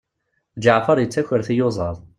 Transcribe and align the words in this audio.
Ǧeɛfer 0.63 0.97
yettaker 0.99 1.39
tiyuẓaḍ. 1.47 1.97